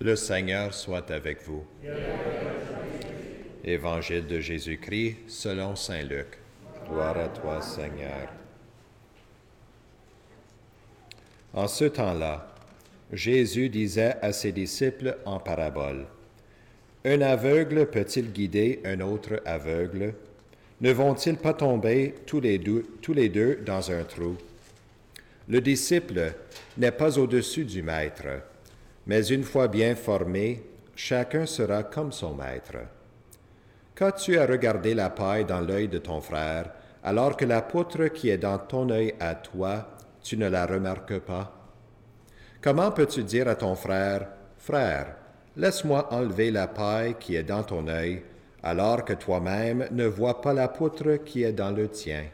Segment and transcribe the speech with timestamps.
[0.00, 1.64] Le Seigneur soit avec vous.
[3.64, 6.38] Évangile de Jésus-Christ selon Saint Luc.
[6.88, 8.28] Gloire à toi, Seigneur.
[11.52, 12.54] En ce temps-là,
[13.12, 16.06] Jésus disait à ses disciples en parabole,
[17.04, 20.14] Un aveugle peut-il guider un autre aveugle?
[20.80, 24.36] Ne vont-ils pas tomber tous les, deux, tous les deux dans un trou
[25.48, 26.34] Le disciple
[26.76, 28.26] n'est pas au-dessus du maître,
[29.08, 30.62] mais une fois bien formé,
[30.94, 32.76] chacun sera comme son maître.
[33.94, 36.70] Quand tu as regardé la paille dans l'œil de ton frère,
[37.02, 39.88] alors que la poutre qui est dans ton œil à toi,
[40.22, 41.52] tu ne la remarques pas?
[42.60, 45.14] Comment peux-tu dire à ton frère, Frère,
[45.56, 48.22] laisse-moi enlever la paille qui est dans ton œil,
[48.62, 52.24] alors que toi-même ne vois pas la poutre qui est dans le tien?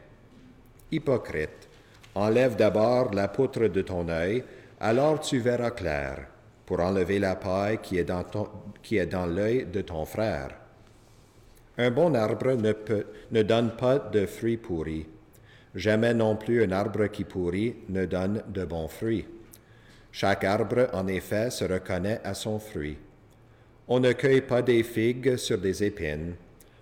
[0.91, 1.69] Hypocrite,
[2.15, 4.43] enlève d'abord la poutre de ton œil,
[4.79, 6.34] alors tu verras clair
[6.65, 10.49] pour enlever la paille qui est dans, l'œil de ton frère.
[11.77, 12.73] Un bon arbre ne,
[13.31, 15.05] ne donne pas de fruits pourris.
[15.75, 19.27] Jamais non plus un arbre qui pourrit ne donne de bons fruits.
[20.11, 22.97] Chaque arbre, en effet, se reconnaît à son fruit.
[23.87, 26.35] On ne cueille pas des figues sur des épines.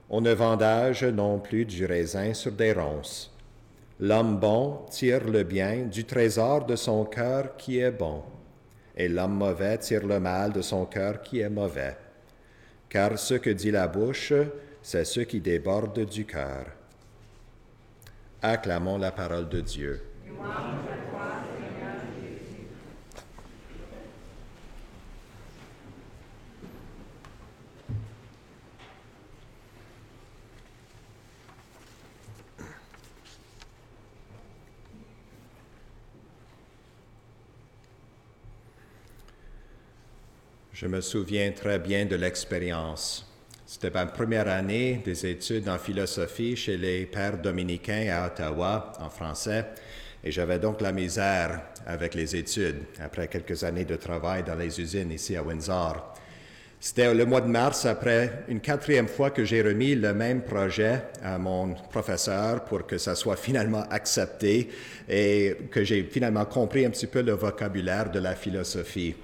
[0.10, 3.36] On ne vendage non plus du raisin sur des ronces.
[4.00, 8.22] L'homme bon tire le bien du trésor de son cœur qui est bon
[8.96, 11.96] et l'homme mauvais tire le mal de son cœur qui est mauvais.
[12.90, 14.34] Car ce que dit la bouche,
[14.82, 16.66] c'est ce qui déborde du cœur.
[18.42, 20.02] Acclamons la parole de Dieu.
[40.84, 43.26] Je me souviens très bien de l'expérience.
[43.66, 49.10] C'était ma première année des études en philosophie chez les pères dominicains à Ottawa, en
[49.10, 49.64] français,
[50.22, 54.82] et j'avais donc la misère avec les études après quelques années de travail dans les
[54.82, 56.16] usines ici à Windsor.
[56.82, 61.02] C'était le mois de mars, après une quatrième fois que j'ai remis le même projet
[61.24, 64.68] à mon professeur pour que ça soit finalement accepté
[65.08, 69.16] et que j'ai finalement compris un petit peu le vocabulaire de la philosophie.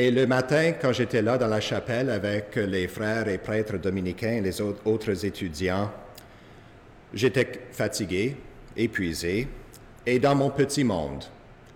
[0.00, 4.34] Et le matin, quand j'étais là dans la chapelle avec les frères et prêtres dominicains
[4.34, 5.90] et les autres étudiants,
[7.12, 8.36] j'étais fatigué,
[8.76, 9.48] épuisé,
[10.06, 11.24] et dans mon petit monde.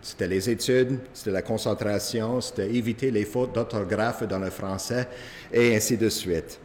[0.00, 5.08] C'était les études, c'était la concentration, c'était éviter les fautes d'orthographe dans le français,
[5.52, 6.60] et ainsi de suite.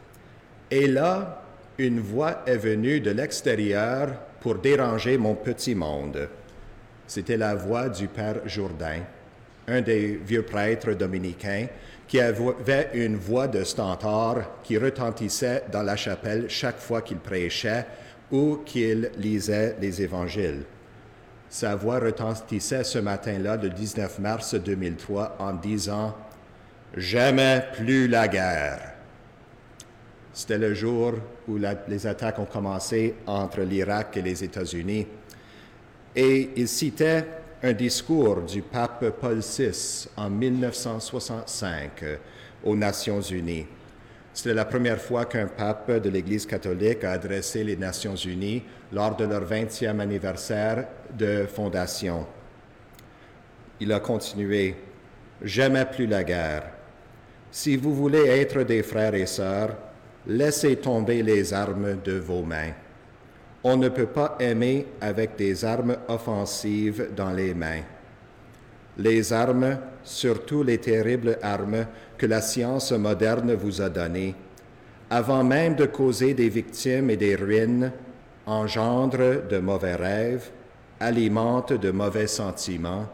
[0.70, 1.42] Et là,
[1.80, 4.10] une voix est venue de l'extérieur
[4.42, 6.30] pour déranger mon petit monde.
[7.08, 9.02] C'était la voix du Père Jourdain
[9.68, 11.68] un des vieux prêtres dominicains,
[12.08, 17.86] qui avait une voix de stentor qui retentissait dans la chapelle chaque fois qu'il prêchait
[18.32, 20.64] ou qu'il lisait les évangiles.
[21.50, 26.16] Sa voix retentissait ce matin-là, le 19 mars 2003, en disant
[26.96, 28.94] Jamais plus la guerre.
[30.34, 31.14] C'était le jour
[31.48, 31.58] où
[31.88, 35.08] les attaques ont commencé entre l'Irak et les États-Unis.
[36.16, 37.26] Et il citait
[37.64, 42.04] un discours du pape Paul VI en 1965
[42.64, 43.66] aux Nations Unies.
[44.34, 48.64] C'était la première fois qu'un pape de l'Église catholique a adressé les Nations Unies
[48.94, 50.88] lors de leur 20e anniversaire
[51.18, 52.28] de fondation.
[53.80, 54.76] Il a continué,
[55.42, 56.64] Jamais plus la guerre.
[57.52, 59.78] Si vous voulez être des frères et sœurs,
[60.26, 62.74] laissez tomber les armes de vos mains.
[63.70, 67.82] On ne peut pas aimer avec des armes offensives dans les mains.
[68.98, 71.86] Les armes, surtout les terribles armes
[72.18, 74.34] que la science moderne vous a données,
[75.10, 77.92] avant même de causer des victimes et des ruines,
[78.46, 80.50] engendrent de mauvais rêves,
[81.02, 83.06] alimentent de mauvais sentiments,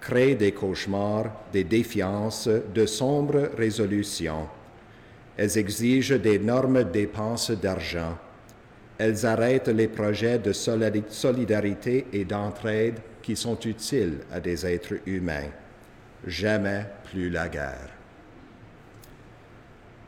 [0.00, 4.48] créent des cauchemars, des défiances, de sombres résolutions.
[5.36, 8.18] Elles exigent d'énormes dépenses d'argent
[9.04, 15.50] elles arrêtent les projets de solidarité et d'entraide qui sont utiles à des êtres humains.
[16.26, 17.90] Jamais plus la guerre.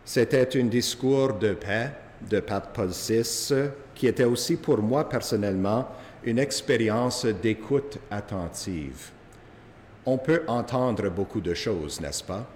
[0.02, 1.90] C'était un discours de paix
[2.30, 5.88] de Pape Paul VI qui était aussi pour moi personnellement
[6.24, 9.10] une expérience d'écoute attentive.
[10.06, 12.46] On peut entendre beaucoup de choses, n'est-ce pas?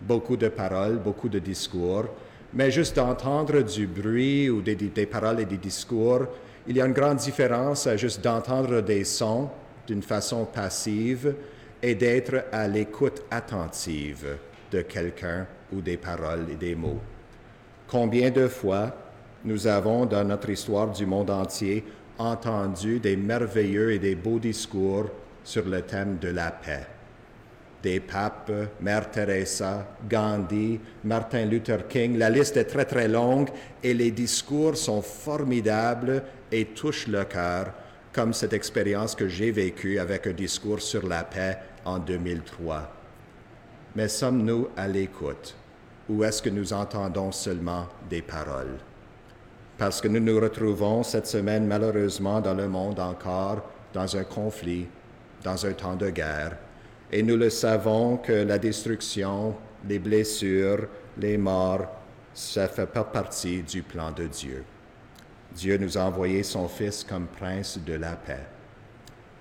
[0.00, 2.06] Beaucoup de paroles, beaucoup de discours,
[2.54, 6.26] mais juste d'entendre du bruit ou des, paroles et des discours,
[6.66, 9.48] il y a une grande différence à juste d'entendre des sons
[9.86, 11.34] d'une façon passive
[11.82, 14.36] et d'être à l'écoute attentive.
[14.72, 17.00] de quelqu'un ou des paroles et des mots.
[17.86, 18.90] Combien de fois
[19.44, 21.84] nous avons dans notre histoire du monde entier
[22.18, 25.10] entendu des merveilleux et des beaux discours
[25.44, 26.86] sur le thème de la paix?
[27.82, 33.48] Des papes, Mère Teresa, Gandhi, Martin Luther King, la liste est très très longue
[33.82, 37.72] et les discours sont formidables et touchent le cœur,
[38.12, 42.88] comme cette expérience que j'ai vécue avec un discours sur la paix en 2003.
[43.96, 45.56] Mais sommes-nous à l'écoute
[46.08, 48.78] ou est-ce que nous entendons seulement des paroles?
[49.76, 53.62] Parce que nous nous retrouvons cette semaine malheureusement dans le monde encore
[53.92, 54.86] dans un conflit,
[55.42, 56.56] dans un temps de guerre,
[57.12, 59.54] et nous le savons que la destruction,
[59.86, 60.88] les blessures,
[61.18, 61.86] les morts,
[62.32, 64.64] ça fait pas partie du plan de Dieu.
[65.54, 68.46] Dieu nous a envoyé son Fils comme prince de la paix.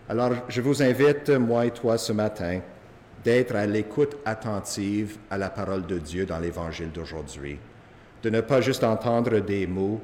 [0.10, 2.60] Alors, je vous invite, moi et toi, ce matin,
[3.24, 7.58] d'être à l'écoute attentive à la parole de Dieu dans l'Évangile d'aujourd'hui,
[8.22, 10.02] de ne pas juste entendre des mots,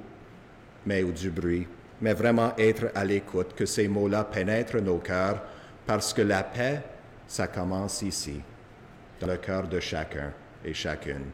[0.86, 1.68] mais ou du bruit,
[2.00, 5.42] mais vraiment être à l'écoute, que ces mots-là pénètrent nos cœurs,
[5.86, 6.82] parce que la paix,
[7.28, 8.42] ça commence ici,
[9.20, 10.32] dans le cœur de chacun
[10.64, 11.26] et chacune.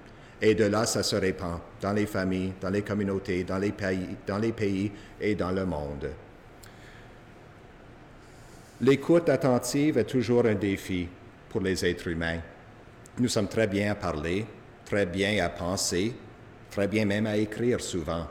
[0.42, 4.18] Et de là, ça se répand dans les familles, dans les communautés, dans les pays,
[4.28, 4.92] dans les pays
[5.22, 6.10] et dans le monde.
[8.82, 11.08] L'écoute attentive est toujours un défi
[11.50, 12.40] pour les êtres humains.
[13.20, 14.46] Nous sommes très bien à parler,
[14.84, 16.14] très bien à penser,
[16.70, 18.28] très bien même à écrire souvent.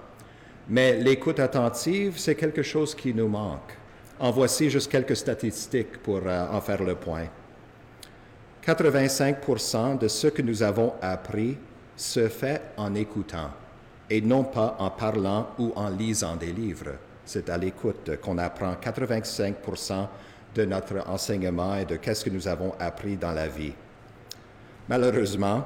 [0.68, 3.76] Mais l'écoute attentive, c'est quelque chose qui nous manque.
[4.18, 7.26] En voici juste quelques statistiques pour euh, en faire le point.
[8.62, 11.58] 85 de ce que nous avons appris
[11.96, 13.50] se fait en écoutant
[14.08, 16.92] et non pas en parlant ou en lisant des livres.
[17.24, 20.06] C'est à l'écoute qu'on apprend 85%
[20.54, 23.72] de notre enseignement et de qu'est-ce que nous avons appris dans la vie.
[24.88, 25.64] Malheureusement,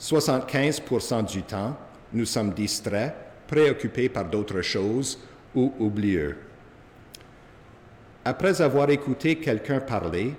[0.00, 1.76] 75% du temps,
[2.14, 3.14] nous sommes distraits,
[3.46, 5.18] préoccupés par d'autres choses
[5.54, 6.38] ou oublieux.
[8.24, 10.34] Après avoir écouté quelqu'un parler,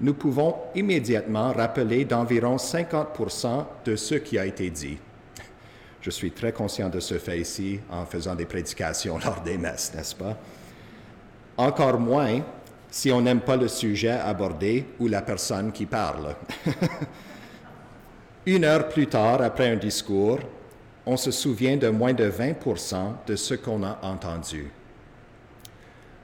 [0.00, 4.98] nous pouvons immédiatement rappeler d'environ 50% de ce qui a été dit.
[6.00, 9.92] Je suis très conscient de ce fait ici en faisant des prédications lors des messes,
[9.94, 10.36] n'est-ce pas?
[11.56, 12.40] Encore moins
[12.90, 16.34] si on n'aime pas le sujet abordé ou la personne qui parle.
[18.46, 20.38] Une heure plus tard, après un discours,
[21.04, 24.70] on se souvient de moins de 20% de ce qu'on a entendu.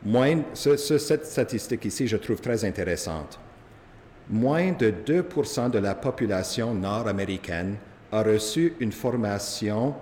[0.04, 3.38] Moins, cette statistique ici, je trouve très intéressante.
[4.30, 7.76] Moins de 2% de la population nord-américaine
[8.10, 9.94] a reçu une formation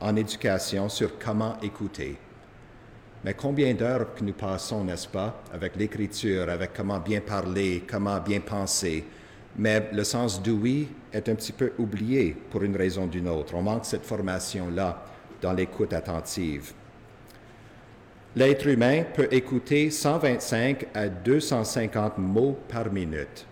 [0.00, 2.16] en éducation sur comment écouter.
[3.24, 8.18] Mais combien d'heures que nous passons, n'est-ce pas, avec l'écriture, avec comment bien parler, comment
[8.18, 9.04] bien penser?
[9.56, 13.28] Mais le sens du oui est un petit peu oublié pour une raison ou d'une
[13.28, 13.54] autre.
[13.54, 15.04] On manque cette formation-là
[15.40, 16.72] dans l'écoute attentive.
[18.36, 23.46] L'être humain peut écouter 125 à 250 mots par minute,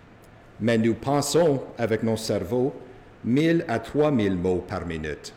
[0.61, 2.75] mais nous pensons avec nos cerveaux
[3.25, 5.33] 1000 à 3000 mots par minute.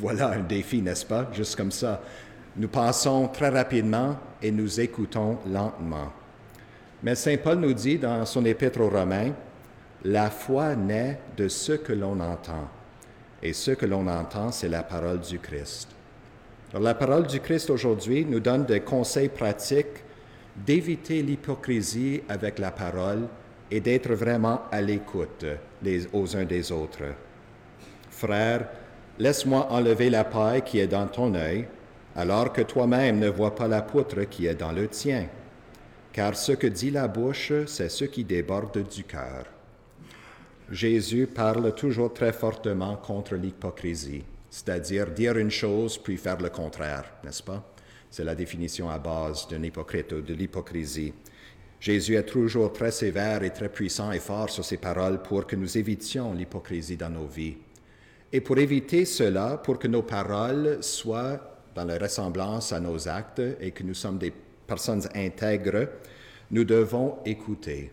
[0.00, 1.28] Voilà un défi, n'est-ce pas?
[1.32, 2.02] Juste comme ça.
[2.56, 6.12] Nous pensons très rapidement et nous écoutons lentement.
[7.04, 9.32] Mais Saint Paul nous dit dans son épître aux Romains,
[10.02, 12.68] la foi naît de ce que l'on entend.
[13.40, 15.90] Et ce que l'on entend, c'est la parole du Christ.
[16.74, 20.04] La parole du Christ aujourd'hui nous donne des conseils pratiques
[20.66, 23.28] d'éviter l'hypocrisie avec la parole
[23.70, 25.46] et d'être vraiment à l'écoute
[26.12, 27.04] aux uns des autres.
[28.10, 28.68] Frère,
[29.18, 31.66] laisse-moi enlever la paille qui est dans ton œil
[32.16, 35.26] alors que toi-même ne vois pas la poutre qui est dans le tien.
[36.12, 39.44] Car ce que dit la bouche, c'est ce qui déborde du cœur.
[40.70, 47.04] Jésus parle toujours très fortement contre l'hypocrisie, c'est-à-dire dire une chose puis faire le contraire,
[47.24, 47.64] n'est-ce pas?
[48.10, 51.12] C'est la définition à base d'un hypocrite ou de l'hypocrisie.
[51.80, 55.56] Jésus est toujours très sévère et très puissant et fort sur ses paroles pour que
[55.56, 57.56] nous évitions l'hypocrisie dans nos vies.
[58.32, 61.40] Et pour éviter cela, pour que nos paroles soient
[61.74, 64.32] dans la ressemblance à nos actes et que nous sommes des
[64.66, 65.88] personnes intègres,
[66.50, 67.92] nous devons écouter.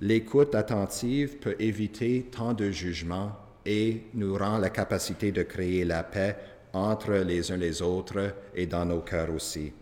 [0.00, 3.32] L'écoute attentive peut éviter tant de jugements
[3.66, 6.36] et nous rend la capacité de créer la paix
[6.72, 9.72] entre les uns les autres et dans nos cœurs aussi.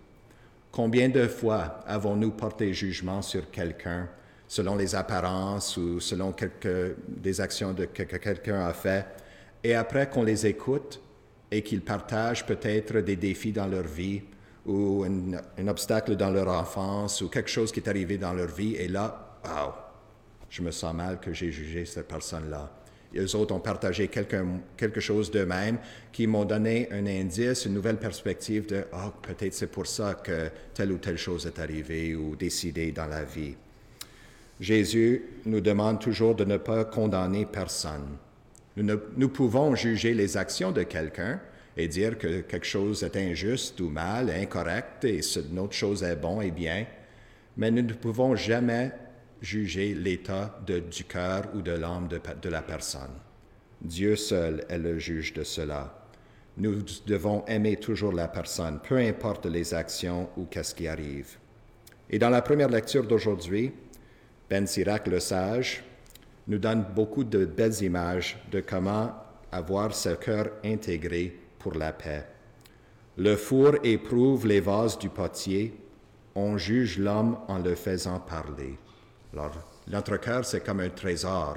[0.73, 4.09] Combien de fois avons-nous porté jugement sur quelqu'un
[4.47, 6.35] selon les apparences ou selon
[7.09, 9.07] des actions que quelqu'un a fait,
[9.63, 11.01] et après qu'on les écoute,
[11.51, 14.23] et qu'ils partagent peut-être des défis dans leur vie
[14.67, 18.75] ou un, obstacle dans leur enfance ou quelque chose qui est arrivé dans leur vie.
[18.77, 19.73] Et là, wow,
[20.49, 22.71] je me sens mal que j'ai jugé cette personne-là.
[23.17, 24.37] Eux autres ont partagé quelque,
[24.77, 25.79] quelque chose d'eux-mêmes
[26.13, 30.51] qui m'ont donné un indice, une nouvelle perspective de Ah, peut-être c'est pour ça que
[30.75, 33.55] telle ou telle chose est arrivée ou décidée dans la vie.
[34.61, 38.17] Jésus nous demande toujours de ne pas condamner personne.
[38.77, 41.41] Nous, nous pouvons juger les actions de quelqu'un
[41.77, 46.17] et dire que quelque chose est injuste ou mal, incorrect, et une autre chose est
[46.17, 46.87] bon et bien,
[47.57, 48.93] mais nous ne pouvons jamais
[49.45, 53.15] juger l'état du cœur ou de l'âme de, de la personne.
[53.81, 56.07] Dieu seul est le juge de cela.
[56.57, 61.37] Nous devons aimer toujours la personne, peu importe les actions ou qu'est-ce qui arrive.
[62.09, 63.73] Et dans la première lecture d'aujourd'hui,
[64.49, 65.83] Ben Sirac le sage
[66.47, 69.15] nous donne beaucoup de belles images de comment
[69.51, 72.25] avoir ce cœur intégré pour la paix.
[73.17, 75.75] Le four éprouve les vases du potier,
[76.35, 78.77] on juge l'homme en le faisant parler.
[79.35, 79.53] Alors,
[79.89, 81.57] notre cœur, c'est comme un trésor,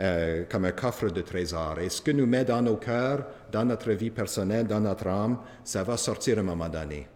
[0.00, 1.78] euh, comme un coffre de trésors.
[1.78, 5.38] Et ce que nous met dans nos cœurs, dans notre vie personnelle, dans notre âme,
[5.62, 7.06] ça va sortir à un moment donné.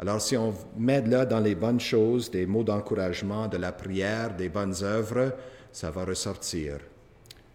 [0.00, 4.34] Alors, si on met là dans les bonnes choses, des mots d'encouragement, de la prière,
[4.34, 5.32] des bonnes œuvres,
[5.70, 6.78] ça va ressortir.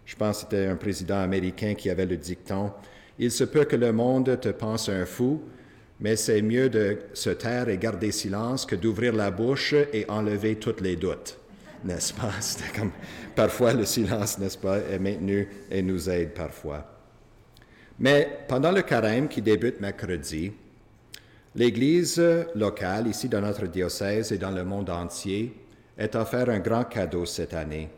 [0.06, 2.72] Je pense que c'était un président américain qui avait le dicton
[3.18, 5.42] Il se peut que le monde te pense un fou,
[6.00, 10.56] mais c'est mieux de se taire et garder silence que d'ouvrir la bouche et enlever
[10.56, 11.38] tous les doutes
[11.84, 12.32] n'est-ce pas?
[12.40, 12.90] C'était comme,
[13.34, 16.86] parfois le silence, n'est-ce pas, est maintenu et nous aide parfois.
[17.98, 20.52] Mais pendant le carême qui débute mercredi,
[21.54, 22.22] l'Église
[22.54, 25.54] locale, ici dans notre diocèse et dans le monde entier,
[25.96, 27.90] est offert un grand cadeau cette année,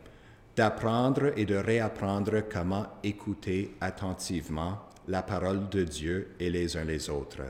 [0.55, 7.09] d'apprendre et de réapprendre comment écouter attentivement la parole de Dieu et les uns les
[7.09, 7.43] autres.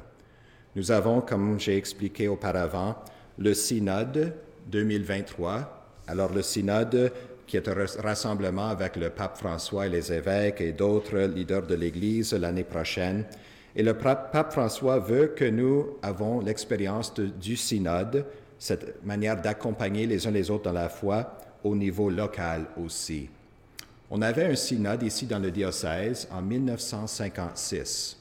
[0.76, 2.96] Nous avons, comme j'ai expliqué auparavant,
[3.38, 4.34] le synode
[4.68, 7.12] 2023 alors le synode,
[7.48, 11.76] qui est un rassemblement avec le pape François et les évêques et d'autres leaders de
[11.76, 13.26] l'Église l'année prochaine,
[13.76, 18.26] et le pape François veut que nous avons l'expérience du synode,
[18.60, 23.30] cette manière d'accompagner les uns les autres dans la foi au niveau local aussi.
[24.10, 28.18] On avait un synode ici dans le diocèse en 1956.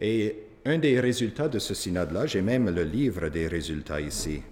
[0.00, 4.42] Et un des résultats de ce synode-là, j'ai même le livre des résultats ici.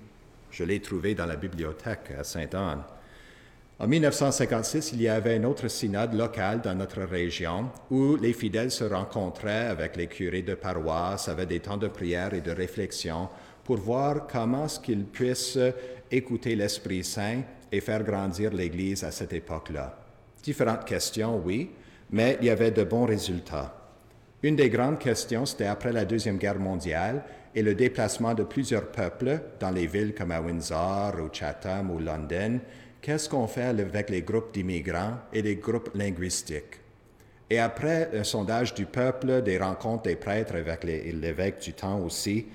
[0.50, 2.83] Je l'ai trouvé dans la bibliothèque à Sainte-Anne.
[3.78, 8.71] En 1956, il y avait un autre synode local dans notre région où les fidèles
[8.71, 13.30] se rencontraient avec les curés de paroisse, avaient des temps de prière et de réflexion
[13.64, 15.59] pour voir comment ce qu'ils puissent
[16.11, 17.40] écouter l'Esprit Saint
[17.73, 19.99] et faire grandir l'Église à cette époque-là.
[20.42, 21.71] Différentes questions, oui,
[22.11, 23.80] mais il y avait de bons résultats.
[24.43, 27.23] Une des grandes questions, c'était après la Deuxième Guerre mondiale,
[27.55, 31.99] et le déplacement de plusieurs peuples dans les villes comme à Windsor ou Chatham ou
[31.99, 32.61] London,
[33.03, 36.81] qu'est-ce qu'on fait avec les groupes d'immigrants et les groupes linguistiques?
[37.51, 42.47] Et après un sondage du peuple, des rencontres des prêtres avec l'évêque du temps aussi,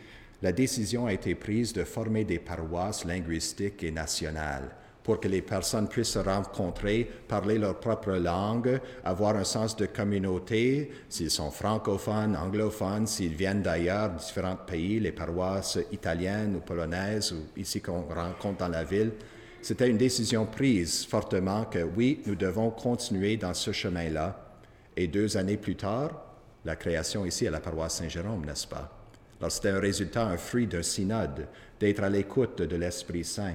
[0.42, 4.72] la décision a été prise de former des paroisses linguistiques et nationales
[5.05, 9.85] pour que les personnes puissent se rencontrer, parler leur propre langue, avoir un sens de
[9.85, 17.33] communauté, s'ils sont francophones, anglophones, s'ils viennent d'ailleurs, différents pays, les paroisses italiennes ou polonaises,
[17.33, 19.12] ou ici qu'on rencontre dans la ville.
[19.62, 24.57] C'était une décision prise fortement que oui, nous devons continuer dans ce chemin-là.
[24.97, 26.19] Et deux années plus tard,
[26.65, 28.91] la création ici à la paroisse Saint-Jérôme, n'est-ce pas?
[29.39, 31.47] Alors c'était un résultat, un fruit d'un synode,
[31.79, 33.53] d'être à l'écoute de l'Esprit Saint.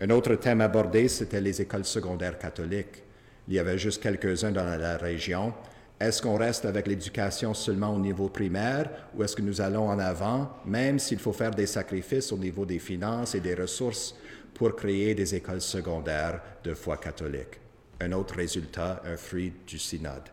[0.00, 3.02] Un autre thème abordé, c'était les écoles secondaires catholiques.
[3.48, 5.52] Il y avait juste quelques-uns dans la région.
[5.98, 9.98] Est-ce qu'on reste avec l'éducation seulement au niveau primaire ou est-ce que nous allons en
[9.98, 14.14] avant, même s'il faut faire des sacrifices au niveau des finances et des ressources
[14.54, 17.58] pour créer des écoles secondaires de foi catholique?
[18.00, 20.28] Un autre résultat, un fruit du synode.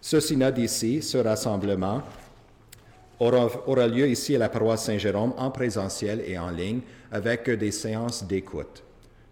[0.00, 2.02] Ce synode ici, ce rassemblement,
[3.22, 8.24] aura, lieu ici à la paroisse Saint-Jérôme en présentiel et en ligne avec des séances
[8.24, 8.82] d'écoute.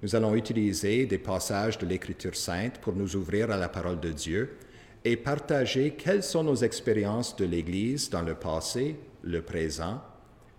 [0.03, 4.11] Nous allons utiliser des passages de l'Écriture sainte pour nous ouvrir à la parole de
[4.11, 4.57] Dieu
[5.05, 10.01] et partager quelles sont nos expériences de l'Église dans le passé, le présent,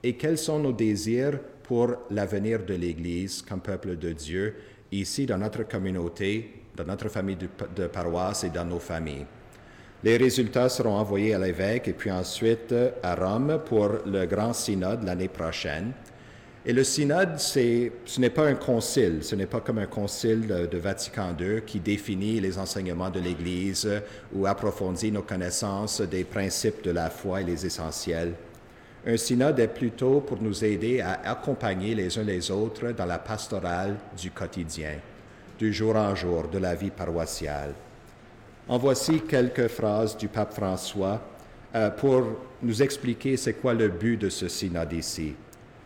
[0.03, 4.55] et quels sont nos désirs pour l'avenir de l'Église comme peuple de Dieu
[4.91, 9.25] ici dans notre communauté, dans notre famille de paroisse et dans nos familles.
[10.03, 15.03] Les résultats seront envoyés à l'évêque et puis ensuite à Rome pour le grand synode
[15.03, 15.93] l'année prochaine.
[16.65, 20.77] Et le synode, ce n'est pas un concile, ce n'est pas comme un concile de,
[20.77, 23.89] Vatican II qui définit les enseignements de l'Église
[24.33, 28.33] ou approfondit nos connaissances des principes de la foi et les essentiels.
[29.07, 33.17] Un synode est plutôt pour nous aider à accompagner les uns les autres dans la
[33.17, 34.99] pastorale du quotidien
[35.57, 37.73] du jour en jour de la vie paroissiale.
[38.67, 41.21] En voici quelques phrases du pape François
[41.73, 42.23] euh, pour
[42.61, 45.33] nous expliquer c'est quoi le but de ce synode ici.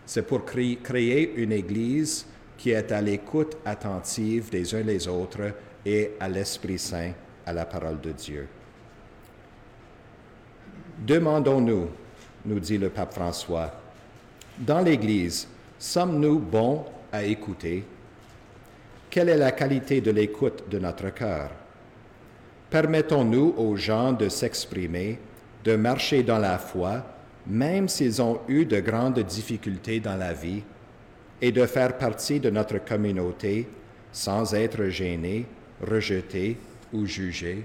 [0.06, 2.26] C'est pour créer une Église
[2.58, 5.54] qui est à l'écoute attentive des uns les autres
[5.86, 7.12] et à l'Esprit Saint,
[7.46, 8.48] à la parole de Dieu.
[11.06, 11.90] Demandons-nous,
[12.46, 13.72] nous dit le pape François,
[14.58, 17.84] dans l'Église, sommes-nous bons à écouter?
[19.10, 21.52] Quelle est la qualité de l'écoute de notre cœur?
[22.76, 25.18] Permettons-nous aux gens de s'exprimer,
[25.64, 27.06] de marcher dans la foi,
[27.48, 30.62] même s'ils ont eu de grandes difficultés dans la vie,
[31.42, 33.70] et de faire partie de notre communauté
[34.12, 35.46] sans être gênés,
[35.90, 36.58] rejetés
[36.92, 37.64] ou jugés?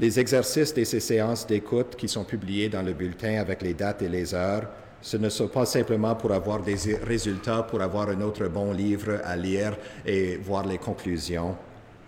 [0.00, 4.02] Les exercices de ces séances d'écoute qui sont publiés dans le bulletin avec les dates
[4.02, 4.68] et les heures,
[5.00, 9.20] ce ne sont pas simplement pour avoir des résultats, pour avoir un autre bon livre
[9.22, 11.54] à lire et voir les conclusions,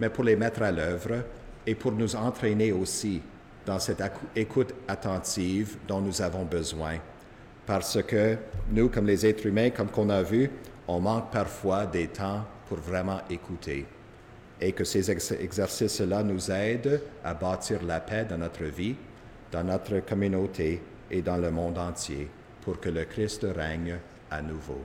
[0.00, 1.24] mais pour les mettre à l'œuvre
[1.66, 3.20] et pour nous entraîner aussi
[3.64, 4.02] dans cette
[4.34, 6.94] écoute attentive dont nous avons besoin.
[7.66, 8.36] Parce que
[8.70, 10.50] nous, comme les êtres humains, comme qu'on a vu,
[10.86, 13.86] on manque parfois des temps pour vraiment écouter
[14.60, 18.94] et que ces exercices-là nous aident à bâtir la paix dans notre vie,
[19.52, 22.28] dans notre communauté et dans le monde entier
[22.62, 23.98] pour que le Christ règne
[24.30, 24.80] à nouveau.